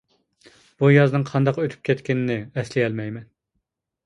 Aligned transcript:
بۇ 0.79 0.87
يازنىڭ 0.93 1.25
قانداق 1.31 1.59
ئۆتۈپ 1.65 1.83
كەتكىنىنى 1.91 2.39
ئەسلىيەلمەيمەن. 2.63 3.29